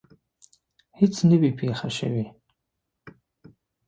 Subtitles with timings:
[0.99, 2.25] هیڅ نه وي پېښه شوې.